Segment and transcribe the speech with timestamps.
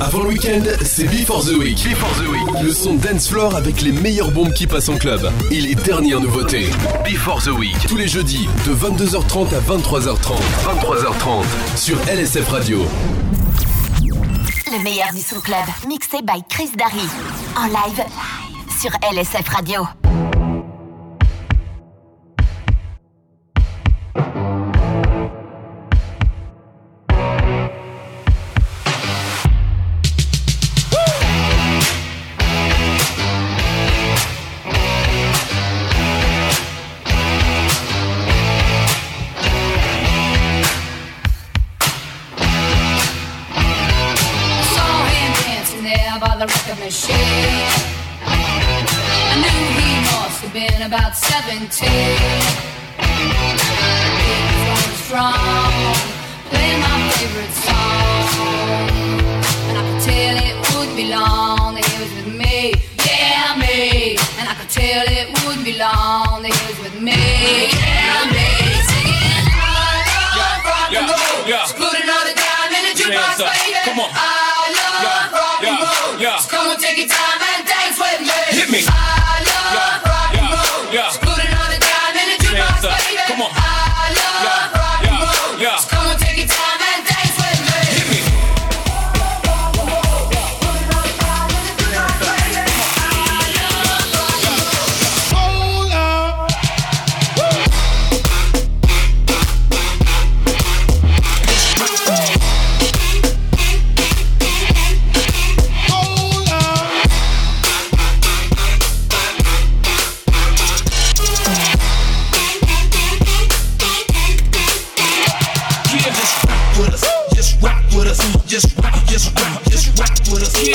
[0.00, 1.84] Avant le week-end, c'est Before the Week.
[1.84, 2.62] Before the Week.
[2.62, 6.20] Le son dance floor avec les meilleures bombes qui passent en club et les dernières
[6.20, 6.68] nouveautés.
[7.04, 7.74] Before the Week.
[7.88, 10.32] Tous les jeudis de 22h30 à 23h30.
[10.32, 12.82] 23h30 sur LSF Radio.
[14.02, 17.06] Le meilleur du son club, mixé by Chris Darry.
[17.56, 18.02] En live
[18.80, 19.82] sur LSF Radio.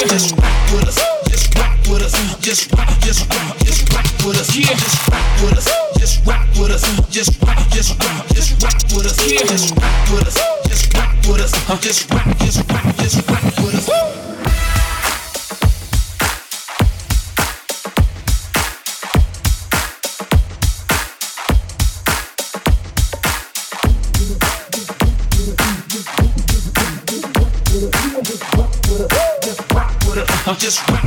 [0.05, 0.99] Just rock with us.
[1.33, 2.39] Just rock with us.
[2.39, 2.87] Just rock.
[2.99, 3.57] Just rock.
[3.65, 4.47] Just rock with us.
[4.55, 4.67] Just
[5.09, 5.67] rock with us.
[5.97, 7.09] Just rock with us.
[7.09, 7.57] Just rock.
[7.71, 8.27] Just rock.
[8.35, 9.17] Just rock with us.
[9.17, 9.75] Just
[10.93, 11.81] rock with us.
[11.81, 12.37] Just rock.
[12.37, 12.96] Just rock.
[30.69, 31.06] just run.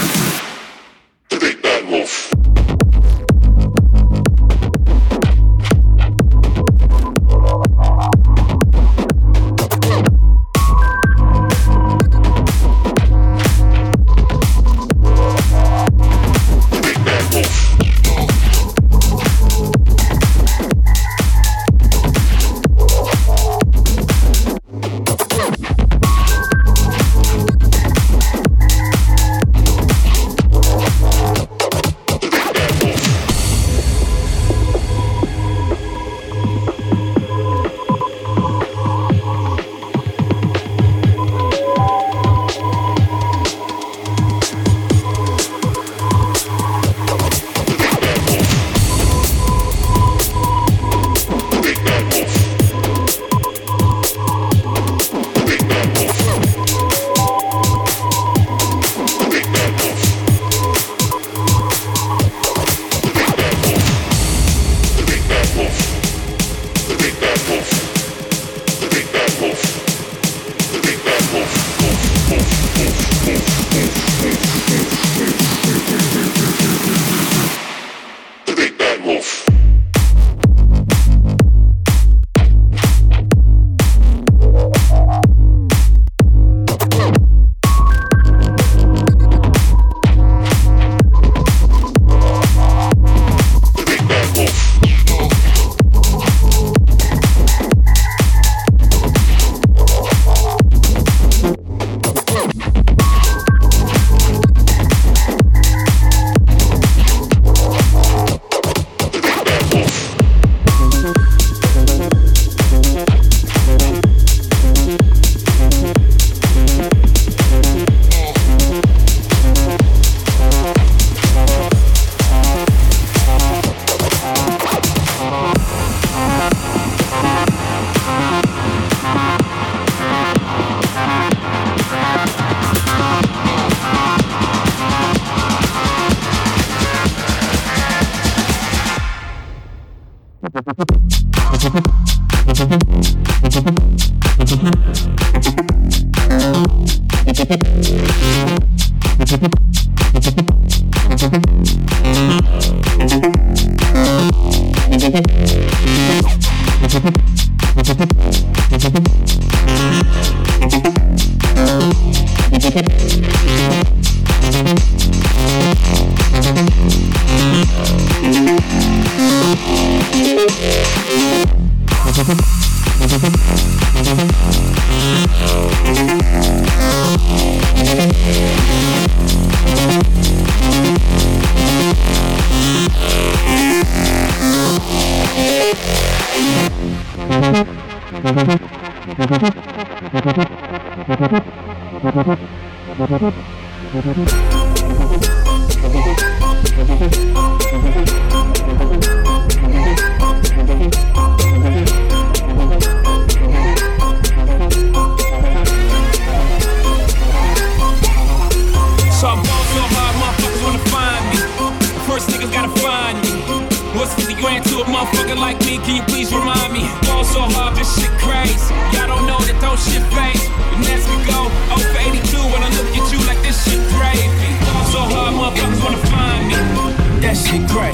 [227.31, 227.93] That shit crack.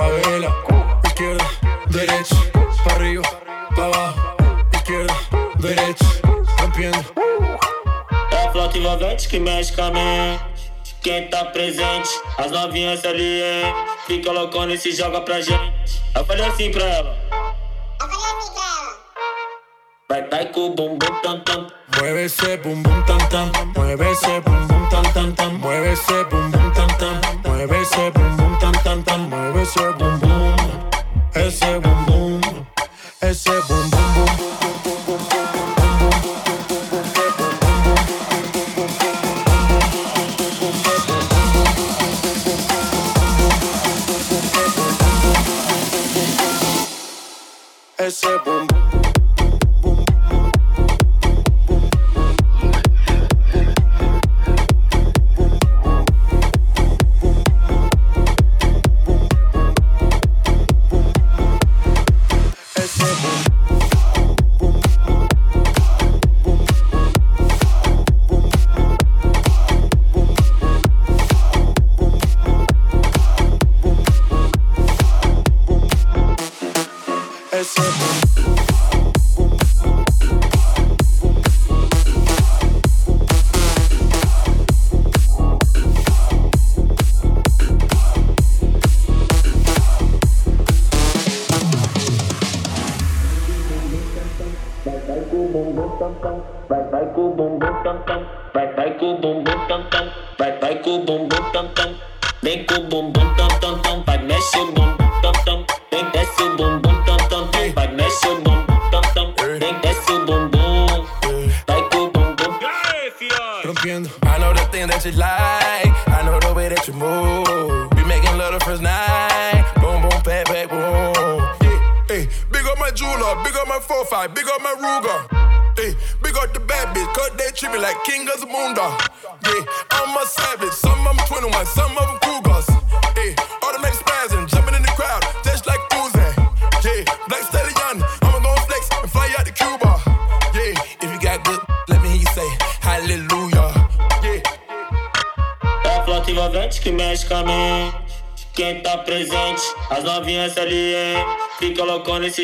[0.00, 0.50] favela.
[1.04, 1.44] Izquierda,
[1.90, 2.34] derecha,
[2.84, 3.22] para arriba,
[3.76, 4.36] para abajo.
[4.74, 5.14] Izquierda,
[5.56, 6.04] derecha,
[6.58, 7.04] rompiendo.
[8.30, 10.40] É a flota envolvente que mexe com a mente.
[11.02, 12.08] Quem tá presente,
[12.38, 13.74] as novinhas ali, hein?
[14.06, 16.00] Fica loucona e se joga pra gente.
[16.14, 17.29] Eu falei assim pra ela.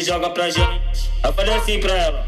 [0.06, 1.10] joga pra gente.
[1.24, 2.25] Eu falei assim pra ela.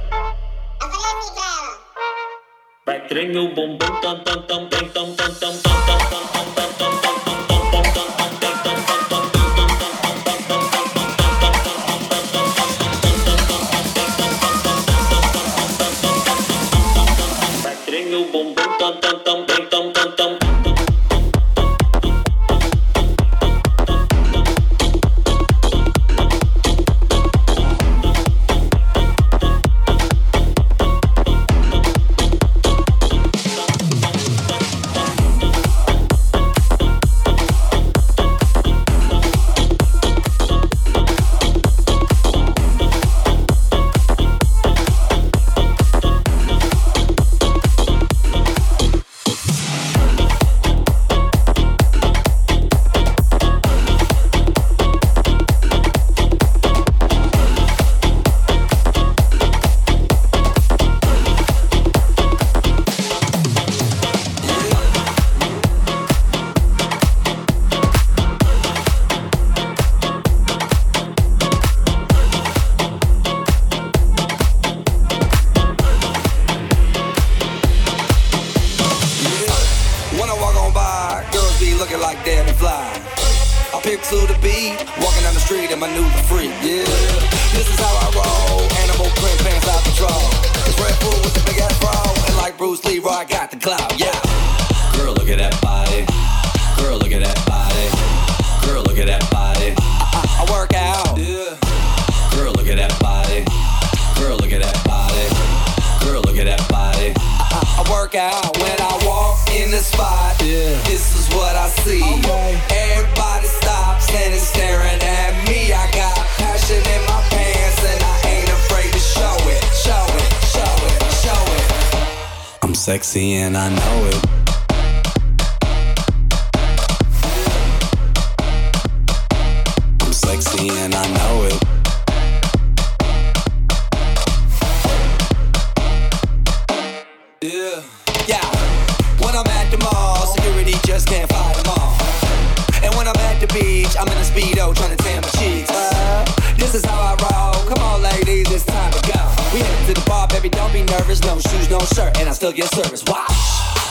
[143.41, 143.95] the beach.
[143.99, 145.71] I'm in a speedo trying to tan my cheeks.
[145.71, 146.25] Uh,
[146.57, 147.65] this is how I roll.
[147.69, 149.21] Come on, ladies, it's time to go.
[149.55, 150.49] We headed to the bar, baby.
[150.49, 151.21] Don't be nervous.
[151.23, 153.05] No shoes, no shirt, and I still get service.
[153.07, 153.31] Watch.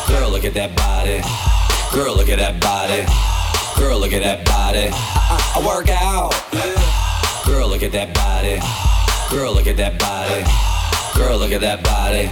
[0.07, 1.21] Girl, look at that body.
[1.93, 3.05] Girl, look at that body.
[3.79, 4.89] Girl, look at that body.
[4.91, 6.33] I, I, I work out.
[7.45, 8.59] Girl, look at that body.
[9.29, 10.43] Girl, look at that body.
[11.15, 12.31] Girl, look at that body.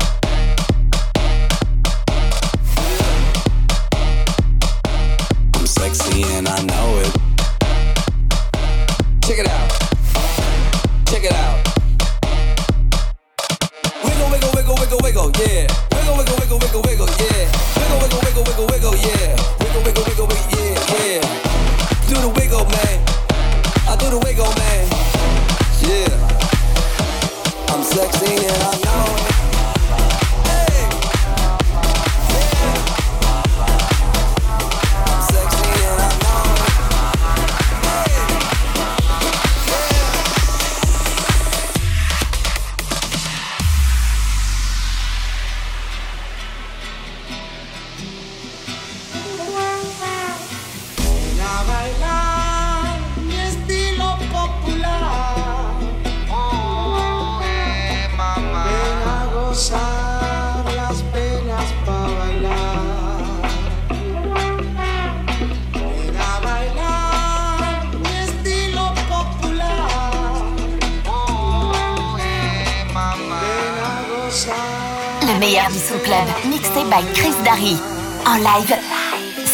[75.33, 77.77] Le meilleur du club, mixé par Chris Darry.
[78.25, 78.75] En live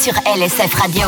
[0.02, 1.08] sur LSF Radio.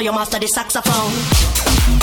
[0.00, 1.97] so you master the saxophone.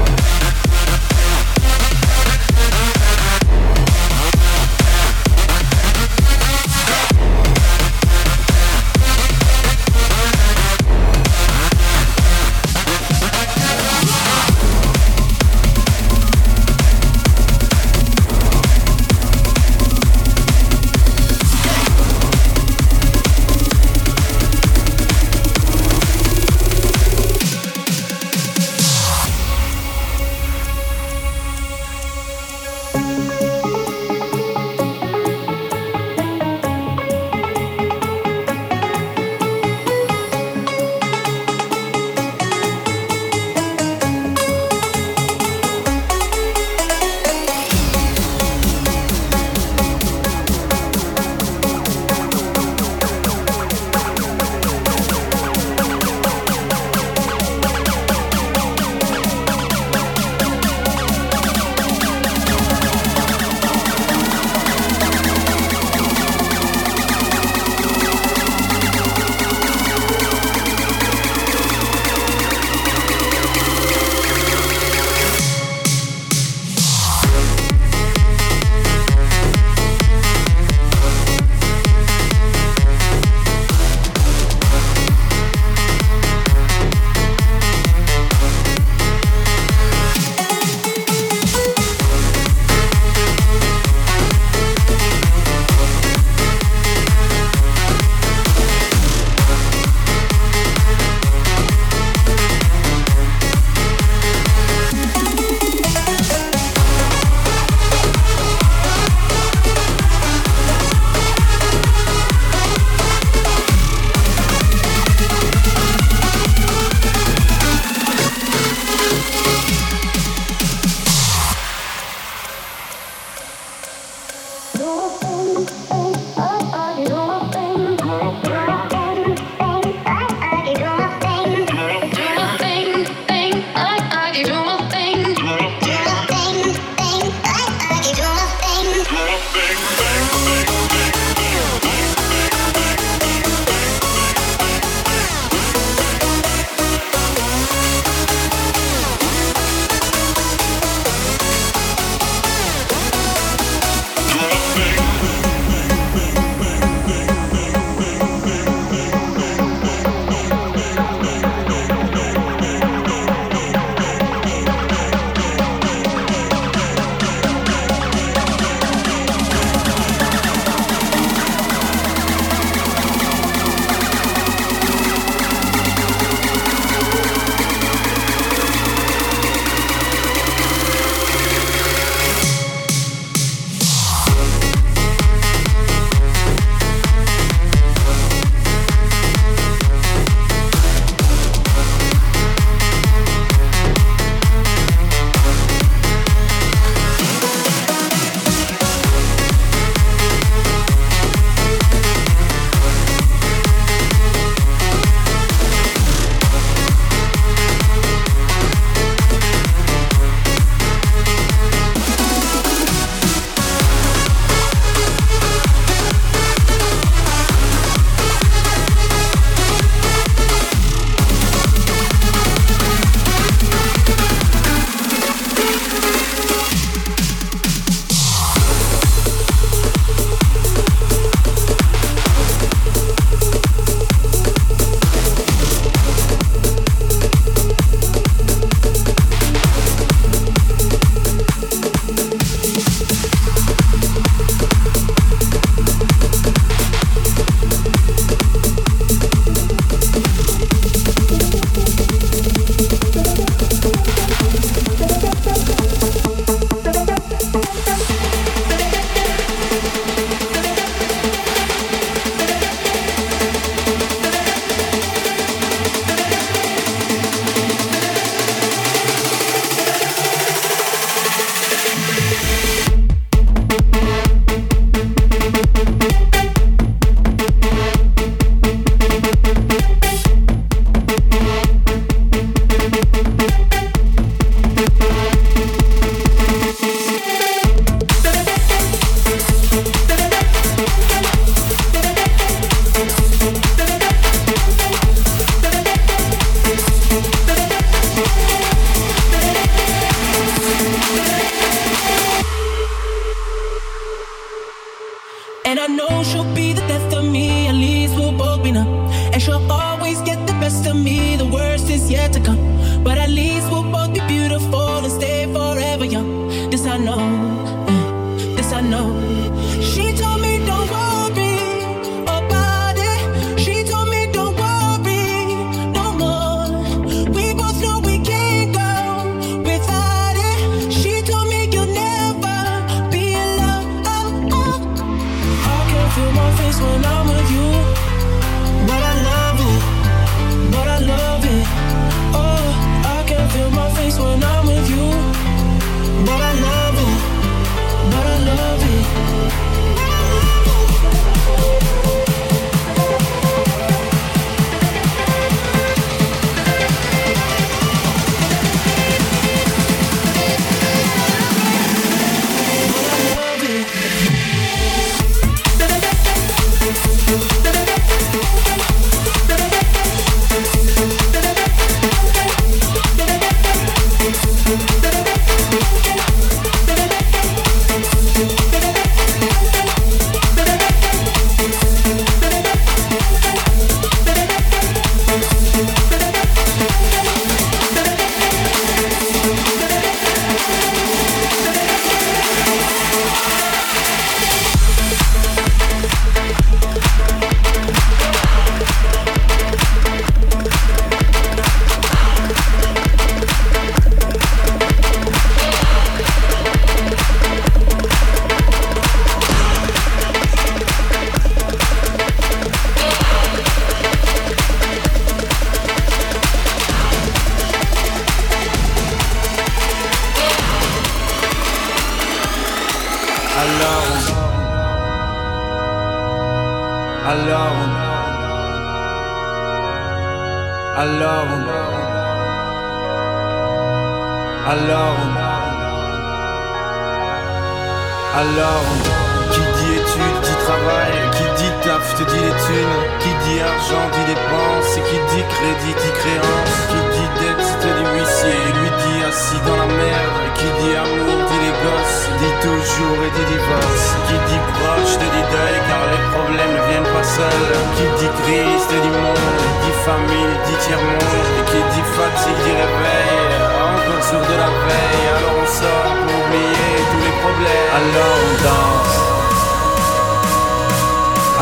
[445.80, 450.38] Qui dit créance, qui dit dette, te dit huissier, lui dit assis dans la merde,
[450.56, 455.26] qui dit amour, dit les gosses, dit toujours et dit divorce, qui dit proche, te
[455.36, 459.52] dit deuil, car les problèmes ne viennent pas seuls, qui dit crise, te dit monde,
[459.84, 463.52] dit famille, dit tiers-monde, qui dit fatigue, dit réveil,
[463.92, 468.54] encore sur de la veille, alors on sort pour oublier tous les problèmes, alors on
[468.64, 469.16] danse,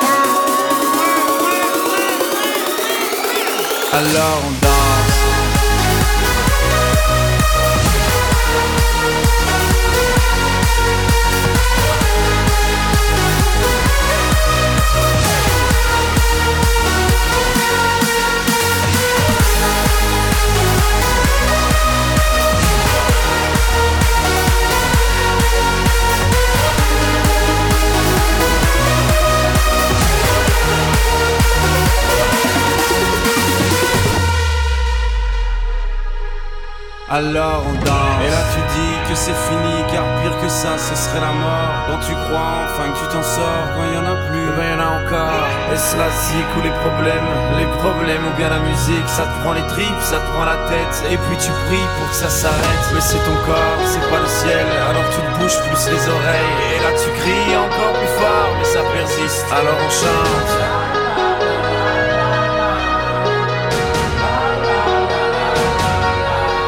[4.16, 4.73] alors on danse.
[37.14, 38.02] alors on danse.
[38.26, 41.76] Et là tu dis que c'est fini, car pire que ça, ce serait la mort.
[41.94, 44.82] Dont tu crois enfin que tu t'en sors quand y en a plus, rien eh
[44.82, 45.44] là encore.
[45.72, 47.30] Est-ce la zik ou les problèmes
[47.62, 50.58] Les problèmes ou bien la musique, ça te prend les tripes, ça te prend la
[50.72, 50.96] tête.
[51.14, 52.84] Et puis tu pries pour que ça s'arrête.
[52.94, 56.58] Mais c'est ton corps, c'est pas le ciel, alors tu te bouges plus les oreilles.
[56.74, 59.46] Et là tu cries encore plus fort, mais ça persiste.
[59.54, 60.82] Alors on chante.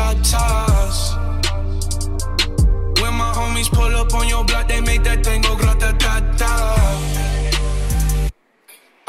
[0.00, 0.98] got ties.
[3.02, 6.12] When my homies pull up on your block, they make that thing go grata ta
[6.40, 6.52] ta.